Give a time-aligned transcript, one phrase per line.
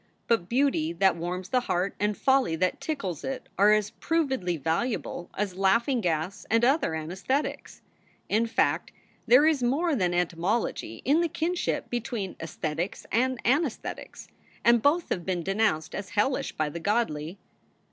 [0.27, 5.29] But beauty that warms the heart and folly that tickles it are as provedly valuable
[5.37, 7.83] as laughing gas and other anaesthetics.
[8.27, 8.91] In fact,
[9.27, 14.27] there is more than etymology in the kinship between aesthetics and anaesthetics,
[14.65, 17.37] and both have been denounced as hellish by the godly.